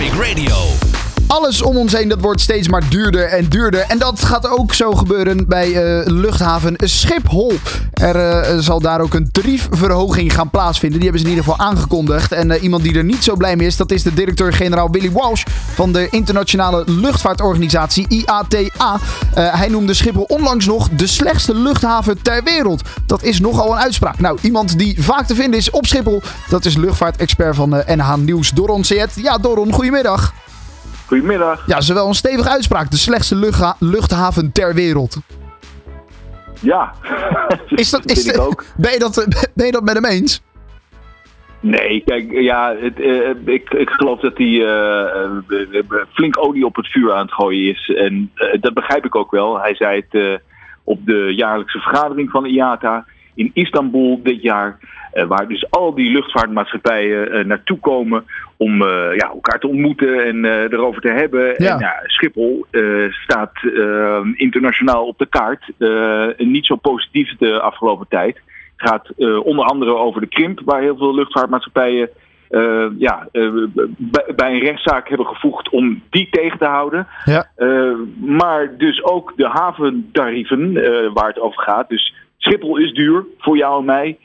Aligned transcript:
Traffic 0.00 0.18
Radio. 0.18 0.89
Alles 1.30 1.62
om 1.62 1.76
ons 1.76 1.92
heen 1.92 2.08
dat 2.08 2.20
wordt 2.20 2.40
steeds 2.40 2.68
maar 2.68 2.88
duurder 2.88 3.24
en 3.24 3.48
duurder. 3.48 3.80
En 3.80 3.98
dat 3.98 4.24
gaat 4.24 4.48
ook 4.48 4.74
zo 4.74 4.92
gebeuren 4.92 5.48
bij 5.48 5.74
eh, 5.74 6.06
luchthaven 6.06 6.74
Schiphol. 6.78 7.52
Er 7.92 8.16
eh, 8.16 8.58
zal 8.58 8.80
daar 8.80 9.00
ook 9.00 9.14
een 9.14 9.30
tariefverhoging 9.32 10.34
gaan 10.34 10.50
plaatsvinden. 10.50 11.00
Die 11.00 11.08
hebben 11.08 11.26
ze 11.26 11.32
in 11.32 11.36
ieder 11.36 11.52
geval 11.52 11.66
aangekondigd. 11.66 12.32
En 12.32 12.50
eh, 12.50 12.62
iemand 12.62 12.82
die 12.82 12.96
er 12.96 13.04
niet 13.04 13.24
zo 13.24 13.36
blij 13.36 13.56
mee 13.56 13.66
is, 13.66 13.76
dat 13.76 13.90
is 13.90 14.02
de 14.02 14.14
directeur-generaal 14.14 14.90
Willy 14.90 15.12
Walsh 15.12 15.44
van 15.74 15.92
de 15.92 16.08
internationale 16.10 16.82
luchtvaartorganisatie 16.86 18.06
IATA. 18.08 18.98
hij 19.34 19.68
noemde 19.68 19.94
Schiphol 19.94 20.24
onlangs 20.28 20.66
nog 20.66 20.88
de 20.88 21.06
slechtste 21.06 21.54
luchthaven 21.54 22.22
ter 22.22 22.42
wereld. 22.42 22.82
Dat 23.06 23.22
is 23.22 23.40
nogal 23.40 23.72
een 23.72 23.78
uitspraak. 23.78 24.18
Nou, 24.18 24.38
iemand 24.42 24.78
die 24.78 25.02
vaak 25.02 25.26
te 25.26 25.34
vinden 25.34 25.58
is 25.58 25.70
op 25.70 25.86
Schiphol, 25.86 26.22
dat 26.48 26.64
is 26.64 26.76
luchtvaartexpert 26.76 27.56
van 27.56 27.82
NH 27.86 28.14
Nieuws, 28.16 28.50
Doron 28.50 28.84
Seet. 28.84 29.10
Ja, 29.14 29.38
Doron, 29.38 29.72
goedemiddag. 29.72 30.32
Goedemiddag. 31.10 31.66
Ja, 31.66 31.80
ze 31.80 31.94
wel 31.94 32.08
een 32.08 32.14
stevige 32.14 32.48
uitspraak. 32.48 32.90
De 32.90 32.96
slechtste 32.96 33.36
luchtha 33.36 33.76
luchthaven 33.78 34.52
ter 34.52 34.74
wereld. 34.74 35.16
Ja, 36.60 36.92
is 37.68 37.90
dat, 37.90 38.04
is, 38.10 38.26
ik 38.26 38.38
ook. 38.38 38.64
Ben 38.76 38.92
je, 38.92 38.98
dat, 38.98 39.26
ben 39.54 39.66
je 39.66 39.72
dat 39.72 39.82
met 39.82 39.94
hem 39.94 40.04
eens? 40.04 40.42
Nee, 41.60 42.02
kijk, 42.04 42.30
ja, 42.30 42.74
het, 42.80 42.98
uh, 42.98 43.28
ik, 43.44 43.70
ik 43.70 43.90
geloof 43.90 44.20
dat 44.20 44.36
hij 44.36 44.46
uh, 44.46 45.74
flink 46.12 46.38
olie 46.38 46.64
op 46.64 46.76
het 46.76 46.90
vuur 46.90 47.12
aan 47.12 47.24
het 47.24 47.34
gooien 47.34 47.70
is. 47.70 47.92
En 47.96 48.32
uh, 48.34 48.60
dat 48.60 48.74
begrijp 48.74 49.04
ik 49.04 49.14
ook 49.14 49.30
wel. 49.30 49.60
Hij 49.60 49.74
zei 49.74 50.04
het 50.08 50.40
op 50.84 51.06
de 51.06 51.32
jaarlijkse 51.36 51.78
vergadering 51.78 52.30
van 52.30 52.46
IATA 52.46 53.04
in 53.40 53.50
Istanbul 53.52 54.20
dit 54.22 54.42
jaar. 54.42 54.78
Uh, 55.14 55.24
waar 55.24 55.48
dus 55.48 55.70
al 55.70 55.94
die 55.94 56.12
luchtvaartmaatschappijen 56.12 57.36
uh, 57.36 57.44
naartoe 57.44 57.78
komen 57.78 58.24
om 58.56 58.82
uh, 58.82 58.88
ja, 59.16 59.28
elkaar 59.28 59.58
te 59.58 59.68
ontmoeten 59.68 60.24
en 60.24 60.44
erover 60.44 61.00
te 61.00 61.12
hebben. 61.12 61.54
Ja. 61.56 61.72
En 61.72 61.78
ja, 61.78 62.00
Schiphol 62.04 62.66
staat 63.10 63.52
internationaal 64.34 65.06
op 65.06 65.18
de 65.18 65.26
kaart. 65.26 65.72
niet 66.36 66.66
zo 66.66 66.76
positief 66.76 67.36
de 67.38 67.60
afgelopen 67.60 68.06
tijd. 68.08 68.40
Het 68.76 68.88
gaat 68.88 69.12
onder 69.42 69.64
andere 69.64 69.94
over 69.94 70.20
de 70.20 70.26
krimp, 70.26 70.60
waar 70.64 70.80
heel 70.80 70.96
veel 70.96 71.14
luchtvaartmaatschappijen 71.14 72.08
uh, 72.50 72.86
ja, 72.98 73.28
uh, 73.32 73.64
bij 74.36 74.52
een 74.52 74.60
rechtszaak 74.60 75.08
hebben 75.08 75.26
gevoegd 75.26 75.68
om 75.68 76.02
die 76.10 76.28
tegen 76.30 76.58
te 76.58 76.64
houden. 76.64 77.06
Ja. 77.24 77.50
Uh, 77.56 77.96
maar 78.16 78.76
dus 78.78 79.04
ook 79.04 79.32
de 79.36 79.48
haventarieven 79.48 80.72
waar 81.14 81.28
het 81.28 81.40
over 81.40 81.62
gaat. 81.62 81.88
Dus 81.88 82.14
Schiphol 82.40 82.76
is 82.76 82.92
duur 82.92 83.24
voor 83.38 83.56
jou 83.56 83.78
en 83.78 83.84
mij. 83.84 84.18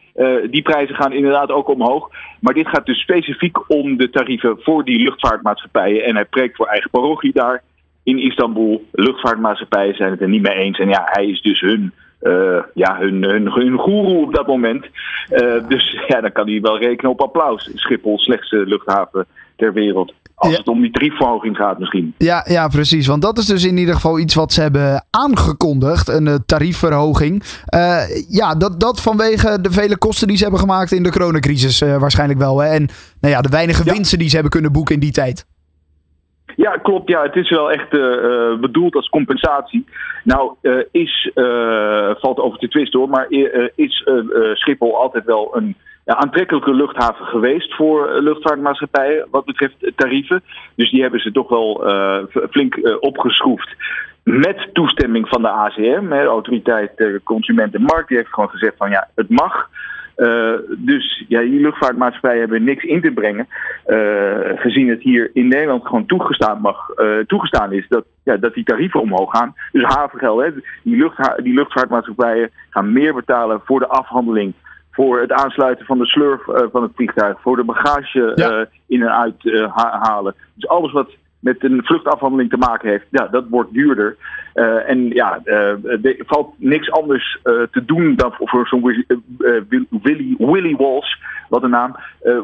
die 0.50 0.62
prijzen 0.62 0.96
gaan 0.96 1.14
inderdaad 1.14 1.52
ook 1.52 1.68
omhoog. 1.68 2.10
Maar 2.40 2.54
dit 2.54 2.68
gaat 2.68 2.86
dus 2.86 3.00
specifiek 3.00 3.70
om 3.70 3.98
de 3.98 4.10
tarieven 4.10 4.58
voor 4.60 4.84
die 4.84 5.00
luchtvaartmaatschappijen. 5.00 6.04
En 6.04 6.16
hij 6.16 6.26
preekt 6.26 6.56
voor 6.56 6.68
eigen 6.68 6.90
parochie 6.90 7.34
daar 7.34 7.64
in 8.04 8.20
Istanbul. 8.20 8.86
Luchtvaartmaatschappijen 8.92 9.96
zijn 9.96 10.12
het 10.12 10.22
er 10.22 10.30
niet 10.30 10.42
mee 10.42 10.56
eens. 10.56 10.80
En 10.80 10.90
ja, 10.90 11.02
hij 11.06 11.26
is 11.26 11.42
dus 11.42 11.60
hun 11.60 11.94
uh, 12.22 12.64
ja, 12.74 12.98
hun, 12.98 13.24
hun, 13.24 13.52
hun 13.52 13.78
goeroe 13.78 14.26
op 14.26 14.34
dat 14.34 14.48
moment. 14.48 14.86
Uh, 15.32 15.68
dus 15.68 15.98
ja, 16.08 16.22
dan 16.22 16.32
kan 16.32 16.48
hij 16.48 16.62
wel 16.62 16.78
rekenen 16.78 17.12
op 17.12 17.22
applaus. 17.22 17.72
Schiphol, 17.74 18.20
slechtste 18.20 18.66
luchthaven 18.66 19.26
ter 19.56 19.74
wereld. 19.74 20.14
Als 20.36 20.52
Ja. 20.52 20.58
het 20.58 20.68
om 20.68 20.82
die 20.82 20.92
tariefverhoging 20.92 21.56
gaat 21.56 21.80
misschien. 21.80 22.14
Ja, 22.18 22.46
ja, 22.48 22.68
precies. 22.68 23.08
Want 23.08 23.22
dat 23.22 23.38
is 23.38 23.46
dus 23.46 23.66
in 23.66 23.78
ieder 23.78 23.96
geval 23.96 24.20
iets 24.20 24.36
wat 24.36 24.54
ze 24.54 24.62
hebben 24.62 25.06
aangekondigd. 25.10 26.08
Een 26.10 26.28
eh, 26.28 26.36
tariefverhoging. 26.46 27.44
Eh, 27.66 28.02
ja, 28.30 28.56
dat, 28.56 28.80
dat 28.80 29.02
vanwege 29.02 29.62
de 29.62 29.72
vele 29.72 29.98
kosten 29.98 30.28
die 30.28 30.38
ze 30.38 30.44
hebben 30.44 30.62
gemaakt 30.62 30.92
in 30.92 31.04
de 31.04 31.12
coronacrisis 31.12 31.82
eh, 31.82 31.98
waarschijnlijk 31.98 32.40
wel. 32.40 32.60
Hè? 32.60 32.70
En 32.70 32.90
nou 33.22 33.34
ja, 33.34 33.42
de 33.42 33.50
weinige 33.50 33.82
Ja. 33.86 33.94
winsten 33.94 34.18
die 34.18 34.28
ze 34.28 34.34
hebben 34.34 34.52
kunnen 34.52 34.72
boeken 34.72 34.94
in 34.94 35.02
die 35.02 35.12
tijd. 35.12 35.46
Ja, 36.56 36.72
klopt. 36.78 37.10
Ja, 37.10 37.22
het 37.22 37.36
is 37.36 37.50
wel 37.50 37.72
echt 37.72 37.94
uh, 37.94 38.02
uh, 38.02 38.60
bedoeld 38.60 38.96
als 38.96 39.10
compensatie. 39.10 39.86
Nou, 40.24 40.52
uh, 40.62 40.84
is, 40.92 41.32
valt 42.20 42.40
over 42.40 42.60
te 42.60 42.68
twisten 42.68 43.00
hoor, 43.00 43.10
maar 43.10 43.28
is 43.76 44.08
Schiphol 44.54 44.98
altijd 44.98 45.26
wel 45.26 45.58
een 45.58 45.76
ja, 46.06 46.16
aantrekkelijke 46.16 46.74
luchthaven 46.74 47.26
geweest 47.26 47.76
voor 47.76 48.22
luchtvaartmaatschappijen 48.22 49.28
wat 49.32 49.46
betreft 49.46 49.92
tarieven. 49.96 50.44
Dus 50.76 50.92
die 50.92 51.02
hebben 51.02 51.20
ze 51.20 51.32
toch 51.32 51.50
wel 51.50 51.84
flink 52.50 52.98
opgeschroefd. 53.00 53.76
Met 54.24 54.70
toestemming 54.74 55.28
van 55.28 55.42
de 55.42 55.50
ACM, 55.50 56.10
de 56.10 56.24
Autoriteit 56.24 57.20
Consument 57.24 57.76
en 57.76 57.82
Markt, 57.82 58.08
die 58.08 58.18
heeft 58.18 58.34
gewoon 58.34 58.50
gezegd 58.50 58.74
van 58.78 58.90
ja, 58.90 59.08
het 59.16 59.30
mag. 59.30 59.70
Dus 60.78 61.24
ja, 61.28 61.40
die 61.40 61.62
luchtvaartmaatschappijen 61.62 62.40
hebben 62.40 62.64
niks 62.64 62.84
in 62.84 63.02
te 63.02 63.12
brengen. 63.12 63.48
Gezien 64.56 64.90
het 64.90 65.02
hier 65.02 65.30
in 65.34 65.48
Nederland 65.48 65.86
gewoon 65.86 66.06
toegestaan, 66.06 66.62
mag, 66.62 66.90
toegestaan 67.28 67.72
is 67.72 67.88
dat, 67.88 68.06
ja, 68.24 68.38
dat 68.38 68.54
die 68.54 68.64
tarieven 68.64 69.02
omhoog 69.02 69.32
gaan. 69.38 69.56
Dus 69.72 69.84
havengeld, 69.84 70.42
hè, 70.42 70.52
die, 70.84 71.12
die 71.44 71.54
luchtvaartmaatschappijen 71.54 72.50
gaan 72.70 72.94
meer 72.94 73.14
betalen 73.14 73.62
voor 73.66 73.80
de 73.80 73.88
afhandeling. 73.88 74.54
Voor 74.96 75.20
het 75.20 75.32
aansluiten 75.32 75.86
van 75.86 75.98
de 75.98 76.06
slurf 76.06 76.42
van 76.72 76.82
het 76.84 76.92
vliegtuig. 76.96 77.42
Voor 77.42 77.56
de 77.56 77.64
bagage 77.64 78.32
Ja. 78.36 78.66
in 78.88 79.02
en 79.02 79.16
uit 79.18 79.70
halen. 80.00 80.36
Dus 80.54 80.68
alles 80.70 80.92
wat 80.92 81.10
met 81.40 81.64
een 81.64 81.82
vluchtafhandeling 81.84 82.50
te 82.50 82.58
maken 82.58 82.90
heeft, 82.90 83.06
ja, 83.10 83.28
dat 83.28 83.46
wordt 83.50 83.74
duurder. 83.74 84.16
En 84.86 85.08
ja, 85.10 85.40
er 85.44 85.80
valt 86.26 86.54
niks 86.58 86.92
anders 86.92 87.40
te 87.44 87.86
doen 87.86 88.16
dan 88.16 88.34
voor, 88.40 88.68
zo'n 88.68 89.06
Willy, 90.02 90.36
Willy 90.38 90.76
Walsh, 90.76 91.14
wat 91.50 91.64
een 91.64 91.70
naam, 91.70 91.96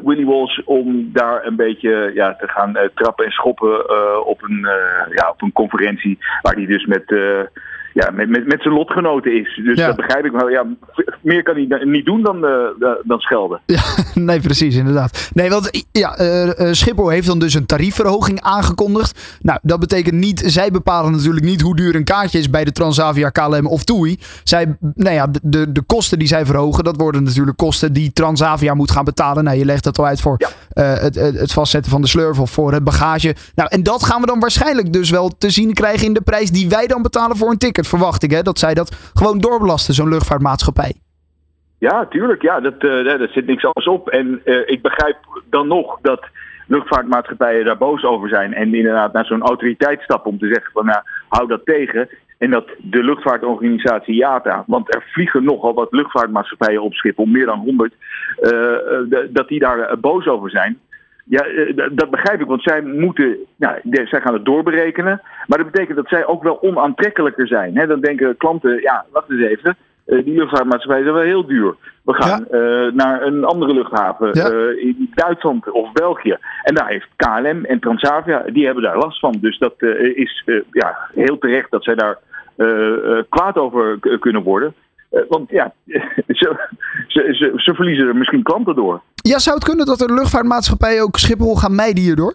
Willy 0.03 0.25
Walsh, 0.25 0.59
om 0.65 1.09
daar 1.13 1.45
een 1.45 1.55
beetje 1.55 2.11
ja, 2.13 2.35
te 2.35 2.47
gaan 2.47 2.77
trappen 2.93 3.25
en 3.25 3.31
schoppen 3.31 3.89
op, 4.25 4.43
een, 4.43 4.67
ja, 5.15 5.29
op 5.29 5.41
een 5.41 5.51
conferentie 5.51 6.17
waar 6.41 6.53
hij 6.55 6.65
dus 6.65 6.85
met 6.85 7.05
ja, 7.93 8.11
met, 8.11 8.29
met, 8.29 8.47
met 8.47 8.61
zijn 8.61 8.73
lotgenoten 8.73 9.39
is. 9.39 9.61
Dus 9.63 9.77
Ja. 9.77 9.87
dat 9.87 9.95
begrijp 9.95 10.25
ik 10.25 10.31
wel. 10.31 10.49
Ja, 10.49 10.65
meer 11.21 11.43
kan 11.43 11.55
hij 11.55 11.85
niet 11.85 12.05
doen 12.05 12.21
dan, 12.21 12.45
uh, 12.45 12.87
dan 13.03 13.19
schelden. 13.19 13.61
Ja, 13.71 13.81
nee, 14.13 14.39
precies, 14.39 14.75
inderdaad. 14.75 15.29
Nee, 15.33 15.49
want 15.49 15.85
ja, 15.91 16.19
uh, 16.19 16.45
uh, 16.45 16.53
Schiphol 16.71 17.09
heeft 17.09 17.27
dan 17.27 17.39
dus 17.39 17.53
een 17.53 17.65
tariefverhoging 17.65 18.41
aangekondigd. 18.41 19.37
Nou, 19.41 19.59
dat 19.61 19.79
betekent 19.79 20.15
niet, 20.15 20.43
zij 20.45 20.71
bepalen 20.71 21.11
natuurlijk 21.11 21.45
niet 21.45 21.61
hoe 21.61 21.75
duur 21.75 21.95
een 21.95 22.03
kaartje 22.03 22.39
is 22.39 22.49
bij 22.49 22.63
de 22.63 22.71
Transavia, 22.71 23.29
KLM 23.29 23.67
of 23.67 23.83
TUI. 23.83 24.19
Zij, 24.43 24.77
nou 24.95 25.15
ja, 25.15 25.27
de, 25.43 25.71
de 25.71 25.81
kosten 25.81 26.19
die 26.19 26.27
zij 26.27 26.45
verhogen, 26.45 26.83
dat 26.83 26.95
worden 26.97 27.23
natuurlijk 27.23 27.57
kosten 27.57 27.93
die 27.93 28.13
Transavia 28.13 28.73
moet 28.73 28.91
gaan 28.91 29.05
betalen. 29.05 29.43
Nou, 29.43 29.57
je 29.57 29.65
legt 29.65 29.83
dat 29.83 29.97
al 29.97 30.05
uit 30.05 30.21
voor 30.21 30.35
Ja. 30.37 30.83
het, 30.83 31.15
het 31.15 31.51
vastzetten 31.53 31.91
van 31.91 32.01
de 32.01 32.07
slurf 32.07 32.39
of 32.39 32.51
voor 32.51 32.73
het 32.73 32.83
bagage. 32.83 33.35
Nou, 33.55 33.69
en 33.71 33.83
dat 33.83 34.03
gaan 34.03 34.21
we 34.21 34.27
dan 34.27 34.39
waarschijnlijk 34.39 34.93
dus 34.93 35.09
wel 35.09 35.29
te 35.37 35.49
zien 35.49 35.73
krijgen 35.73 36.07
in 36.07 36.13
de 36.13 36.21
prijs 36.21 36.51
die 36.51 36.69
wij 36.69 36.87
dan 36.87 37.01
betalen 37.01 37.37
voor 37.37 37.49
een 37.51 37.57
ticket, 37.57 37.80
verwacht 37.87 38.23
ik. 38.23 38.31
Hè? 38.31 38.41
Dat 38.41 38.59
zij 38.59 38.73
dat 38.73 39.11
gewoon 39.13 39.39
doorbelasten, 39.39 39.93
zo'n 39.93 40.09
luchtvaartmaatschappij. 40.09 40.93
Ja, 41.77 42.05
tuurlijk. 42.05 42.41
Ja, 42.41 42.59
dat, 42.59 42.83
uh, 42.83 43.05
daar 43.05 43.27
zit 43.31 43.45
niks 43.45 43.65
anders 43.65 43.87
op. 43.87 44.09
En 44.09 44.41
uh, 44.45 44.55
ik 44.65 44.81
begrijp 44.81 45.17
dan 45.49 45.67
nog 45.67 45.97
dat 46.01 46.25
luchtvaartmaatschappijen 46.67 47.65
daar 47.65 47.77
boos 47.77 48.03
over 48.03 48.29
zijn. 48.29 48.53
En 48.53 48.73
inderdaad 48.73 49.13
naar 49.13 49.25
zo'n 49.25 49.41
autoriteit 49.41 50.01
stappen 50.01 50.31
om 50.31 50.39
te 50.39 50.47
zeggen 50.47 50.71
van 50.71 50.85
nou, 50.85 51.01
hou 51.29 51.47
dat 51.47 51.65
tegen. 51.65 52.09
En 52.37 52.49
dat 52.49 52.67
de 52.77 53.03
luchtvaartorganisatie 53.03 54.15
IATA, 54.15 54.63
want 54.67 54.95
er 54.95 55.03
vliegen 55.07 55.43
nogal 55.43 55.73
wat 55.73 55.91
luchtvaartmaatschappijen 55.91 56.81
op 56.81 56.93
Schiphol, 56.93 57.25
meer 57.25 57.45
dan 57.45 57.59
100, 57.59 57.93
uh, 58.41 58.77
dat 59.29 59.47
die 59.47 59.59
daar 59.59 59.99
boos 59.99 60.27
over 60.27 60.49
zijn. 60.49 60.79
Ja, 61.37 61.45
dat 61.91 62.09
begrijp 62.09 62.41
ik, 62.41 62.47
want 62.47 62.63
zij 62.63 62.81
moeten, 62.81 63.37
nou, 63.55 63.79
zij 63.83 64.21
gaan 64.21 64.33
het 64.33 64.45
doorberekenen. 64.45 65.21
Maar 65.47 65.57
dat 65.57 65.71
betekent 65.71 65.97
dat 65.97 66.07
zij 66.07 66.25
ook 66.25 66.43
wel 66.43 66.61
onaantrekkelijker 66.61 67.47
zijn. 67.47 67.77
He, 67.77 67.87
dan 67.87 68.01
denken 68.01 68.37
klanten, 68.37 68.81
ja, 68.81 69.05
wacht 69.11 69.29
eens 69.29 69.41
even, 69.41 69.77
uh, 70.05 70.25
die 70.25 70.35
luchtvaartmaatschappijen 70.35 71.03
zijn 71.03 71.15
wel 71.15 71.25
heel 71.25 71.45
duur. 71.45 71.75
We 72.03 72.13
gaan 72.13 72.45
ja. 72.51 72.57
uh, 72.57 72.93
naar 72.93 73.21
een 73.21 73.43
andere 73.43 73.73
luchthaven 73.73 74.29
Ja. 74.33 74.51
uh, 74.51 74.83
in 74.83 75.11
Duitsland 75.13 75.71
of 75.71 75.91
België. 75.91 76.37
En 76.63 76.75
daar 76.75 76.87
heeft 76.87 77.07
KLM 77.15 77.65
en 77.65 77.79
Transavia, 77.79 78.43
die 78.53 78.65
hebben 78.65 78.83
daar 78.83 78.97
last 78.97 79.19
van. 79.19 79.35
Dus 79.41 79.57
dat 79.57 79.75
is 80.15 80.43
ja, 80.71 80.97
heel 81.13 81.37
terecht 81.37 81.71
dat 81.71 81.83
zij 81.83 81.95
daar 81.95 82.17
kwaad 83.29 83.57
over 83.57 83.99
kunnen 84.19 84.43
worden. 84.43 84.73
want 85.27 85.49
ja, 85.49 85.73
ze, 86.41 86.67
ze, 87.07 87.27
ze, 87.31 87.51
ze 87.55 87.73
verliezen 87.73 88.07
er 88.07 88.15
misschien 88.15 88.43
klanten 88.43 88.75
door. 88.75 89.01
Ja, 89.21 89.39
zou 89.39 89.55
het 89.55 89.65
kunnen 89.65 89.85
dat 89.85 89.99
de 89.99 90.13
luchtvaartmaatschappijen 90.13 91.03
ook 91.03 91.17
Schiphol 91.17 91.55
gaan 91.55 91.75
mijden 91.75 92.03
hierdoor? 92.03 92.33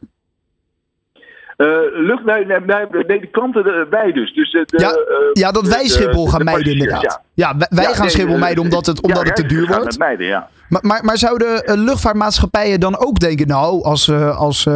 Uh, 1.56 1.66
lucht, 1.92 2.24
nee, 2.24 2.44
nee, 2.44 2.60
nee, 2.60 2.86
nee, 3.06 3.20
de 3.20 3.28
klanten 3.30 3.64
erbij 3.64 4.12
dus. 4.12 4.34
dus 4.34 4.50
de, 4.50 4.64
ja, 4.66 4.90
uh, 4.90 4.96
ja, 5.32 5.52
dat 5.52 5.66
wij 5.66 5.86
Schiphol 5.86 6.24
de, 6.24 6.30
gaan 6.30 6.38
de 6.38 6.44
mijden 6.44 6.72
inderdaad. 6.72 7.02
Ja, 7.02 7.20
ja 7.34 7.56
wij, 7.56 7.66
wij 7.70 7.84
ja, 7.84 7.90
gaan 7.90 8.00
nee, 8.00 8.10
Schiphol 8.10 8.38
mijden 8.38 8.62
omdat 8.62 8.86
het, 8.86 9.02
omdat 9.02 9.22
ja, 9.22 9.26
het 9.26 9.36
te 9.36 9.46
duur 9.46 9.66
wordt. 9.66 9.84
het 9.84 9.98
mijden, 9.98 10.26
ja. 10.26 10.48
Maar, 10.68 10.80
maar, 10.84 11.04
maar 11.04 11.18
zouden 11.18 11.48
uh, 11.48 11.76
luchtvaartmaatschappijen 11.76 12.80
dan 12.80 12.98
ook 12.98 13.18
denken... 13.18 13.46
nou, 13.46 13.82
als, 13.82 14.06
uh, 14.06 14.38
als, 14.38 14.66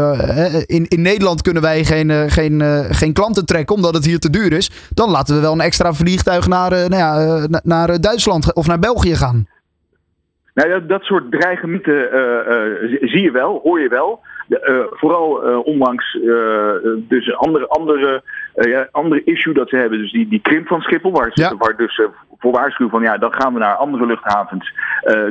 in, 0.66 0.88
in 0.88 1.02
Nederland 1.02 1.42
kunnen 1.42 1.62
wij 1.62 1.84
geen, 1.84 2.30
geen, 2.30 2.62
geen 2.90 3.12
klanten 3.12 3.46
trekken 3.46 3.76
omdat 3.76 3.94
het 3.94 4.04
hier 4.04 4.18
te 4.18 4.30
duur 4.30 4.52
is... 4.52 4.70
dan 4.90 5.10
laten 5.10 5.34
we 5.34 5.40
wel 5.40 5.52
een 5.52 5.60
extra 5.60 5.92
vliegtuig 5.92 6.48
naar, 6.48 6.70
nou 6.70 6.96
ja, 6.96 7.46
naar 7.62 8.00
Duitsland 8.00 8.54
of 8.54 8.66
naar 8.66 8.78
België 8.78 9.16
gaan. 9.16 9.46
Nou, 10.54 10.68
dat, 10.68 10.88
dat 10.88 11.02
soort 11.02 11.30
dreigementen 11.30 12.08
zie 13.00 13.22
je 13.22 13.30
wel, 13.30 13.60
hoor 13.62 13.80
je 13.80 13.88
wel... 13.88 14.20
vooral 14.90 15.30
onlangs 15.62 16.12
dus 16.96 17.26
een 17.26 17.34
andere, 17.34 17.68
andere, 17.68 18.22
ja, 18.54 18.88
andere 18.90 19.24
issue 19.24 19.54
dat 19.54 19.68
ze 19.68 19.76
hebben. 19.76 19.98
Dus 19.98 20.12
die, 20.12 20.28
die 20.28 20.40
krimp 20.40 20.66
van 20.66 20.80
Schiphol, 20.80 21.12
waar, 21.12 21.30
ze, 21.32 21.54
waar 21.58 21.76
dus 21.76 22.02
voor 22.38 22.52
waarschuwen 22.52 22.92
van 22.92 23.02
ja, 23.02 23.18
dan 23.18 23.32
gaan 23.32 23.52
we 23.52 23.58
naar 23.58 23.74
andere 23.74 24.06
luchthavens. 24.06 24.74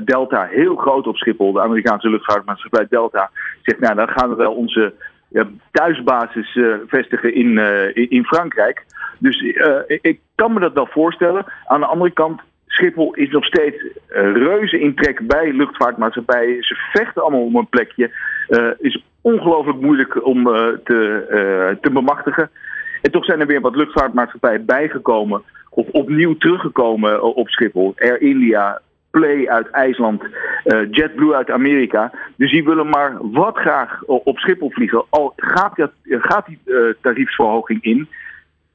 Delta, 0.03 0.45
heel 0.45 0.75
groot 0.75 1.07
op 1.07 1.17
Schiphol. 1.17 1.51
De 1.51 1.61
Amerikaanse 1.61 2.09
luchtvaartmaatschappij 2.09 2.85
Delta 2.89 3.29
zegt 3.61 3.79
nou, 3.79 3.95
dan 3.95 4.09
gaan 4.09 4.29
we 4.29 4.35
wel 4.35 4.53
onze 4.53 4.93
ja, 5.29 5.47
thuisbasis 5.71 6.55
uh, 6.55 6.75
vestigen 6.87 7.33
in, 7.33 7.47
uh, 7.47 7.95
in 7.95 8.25
Frankrijk. 8.25 8.85
Dus 9.17 9.41
uh, 9.41 9.75
ik 9.85 10.19
kan 10.35 10.53
me 10.53 10.59
dat 10.59 10.73
wel 10.73 10.87
voorstellen. 10.91 11.45
Aan 11.65 11.79
de 11.79 11.85
andere 11.85 12.11
kant, 12.11 12.41
Schiphol 12.69 13.13
is 13.13 13.29
nog 13.29 13.45
steeds 13.45 13.83
reuze 14.33 14.79
in 14.79 14.95
trek 14.95 15.27
bij 15.27 15.51
luchtvaartmaatschappijen. 15.51 16.63
Ze 16.63 16.75
vechten 16.91 17.21
allemaal 17.21 17.43
om 17.43 17.55
een 17.55 17.69
plekje. 17.69 18.11
is 18.79 19.03
ongelooflijk 19.21 19.81
moeilijk 19.81 20.25
om 20.25 20.43
te, 20.83 21.77
te 21.81 21.91
bemachtigen. 21.91 22.49
En 23.01 23.11
toch 23.11 23.25
zijn 23.25 23.39
er 23.39 23.47
weer 23.47 23.61
wat 23.61 23.75
luchtvaartmaatschappijen 23.75 24.65
bijgekomen. 24.65 25.41
Of 25.69 25.87
opnieuw 25.91 26.37
teruggekomen 26.37 27.35
op 27.35 27.49
Schiphol. 27.49 27.93
Air 27.97 28.21
India, 28.21 28.81
Play 29.11 29.47
uit 29.47 29.69
IJsland, 29.69 30.23
uh, 30.23 30.87
JetBlue 30.91 31.35
uit 31.35 31.49
Amerika. 31.49 32.11
Dus 32.35 32.51
die 32.51 32.63
willen 32.63 32.89
maar 32.89 33.17
wat 33.21 33.57
graag 33.57 34.03
op 34.05 34.37
Schiphol 34.37 34.71
vliegen. 34.71 35.05
Al 35.09 35.33
gaat, 35.35 35.89
gaat 36.03 36.45
die 36.45 36.59
uh, 36.65 36.93
tariefsverhoging 37.01 37.83
in. 37.83 38.07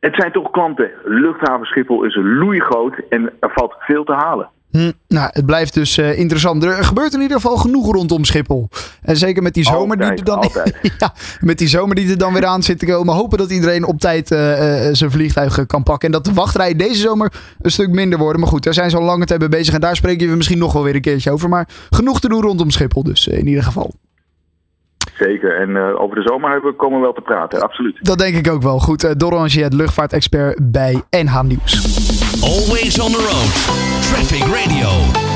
Het 0.05 0.15
zijn 0.15 0.33
toch 0.33 0.51
klanten. 0.51 0.91
Luchthaven 1.05 1.67
Schiphol 1.67 2.05
is 2.05 2.19
loeigroot 2.23 2.95
en 3.09 3.33
er 3.41 3.51
valt 3.55 3.75
veel 3.79 4.05
te 4.05 4.13
halen. 4.13 4.49
Hm, 4.71 4.93
nou, 5.09 5.31
het 5.33 5.47
blijft 5.47 5.75
dus 5.75 5.99
uh, 5.99 6.19
interessant. 6.19 6.65
Er 6.65 6.85
gebeurt 6.85 7.15
in 7.15 7.21
ieder 7.21 7.37
geval 7.37 7.57
genoeg 7.57 7.93
rondom 7.93 8.25
Schiphol. 8.25 8.69
En 9.03 9.17
zeker 9.17 9.43
met 9.43 9.55
die 9.55 9.65
zomer 9.65 9.99
altijd, 9.99 10.27
die 10.27 10.35
er 10.35 10.41
dan. 10.41 10.51
ja, 10.99 11.13
met 11.41 11.59
die 11.59 11.69
zomer 11.69 11.97
die 11.97 12.11
er 12.11 12.19
dan 12.19 12.33
weer 12.33 12.47
aan 12.47 12.63
zit 12.63 12.79
te 12.79 12.87
komen. 12.87 13.15
Hopen 13.15 13.39
dat 13.39 13.51
iedereen 13.51 13.85
op 13.85 14.01
tijd 14.01 14.31
uh, 14.31 14.87
uh, 14.87 14.89
zijn 14.93 15.11
vliegtuig 15.11 15.67
kan 15.67 15.83
pakken. 15.83 16.07
En 16.09 16.15
dat 16.15 16.25
de 16.25 16.33
wachtrijen 16.33 16.79
deze 16.79 17.01
zomer 17.01 17.33
een 17.61 17.71
stuk 17.71 17.91
minder 17.91 18.19
worden. 18.19 18.41
Maar 18.41 18.51
goed, 18.51 18.65
daar 18.65 18.75
zijn 18.75 18.91
ze 18.91 18.97
al 18.97 19.03
lange 19.03 19.25
tijd 19.25 19.41
mee 19.41 19.49
bezig. 19.49 19.75
En 19.75 19.81
daar 19.81 19.97
spreken 19.97 20.29
we 20.29 20.37
misschien 20.37 20.59
nog 20.59 20.73
wel 20.73 20.83
weer 20.83 20.95
een 20.95 21.01
keertje 21.01 21.31
over. 21.31 21.49
Maar 21.49 21.69
genoeg 21.91 22.21
te 22.21 22.29
doen 22.29 22.43
rondom 22.43 22.71
Schiphol, 22.71 23.03
dus 23.03 23.27
in 23.27 23.47
ieder 23.47 23.63
geval. 23.63 23.95
Zeker. 25.19 25.61
En 25.61 25.71
uh, 25.71 26.01
over 26.01 26.17
de 26.17 26.23
zomer 26.23 26.51
hebben 26.51 26.71
we 26.71 26.77
komen 26.77 27.01
wel 27.01 27.13
te 27.13 27.21
praten, 27.21 27.63
absoluut. 27.63 27.99
Dat 28.01 28.19
denk 28.19 28.37
ik 28.37 28.51
ook 28.51 28.63
wel. 28.63 28.79
Goed, 28.79 29.05
uh, 29.05 29.11
Doran 29.17 29.49
het 29.51 29.73
luchtvaartexpert 29.73 30.73
bij 30.73 31.03
NH 31.11 31.43
Nieuws. 31.43 31.73
Always 32.43 33.01
on 33.01 33.11
the 33.13 33.19
road. 33.19 33.53
Traffic 34.01 34.45
Radio. 34.55 35.34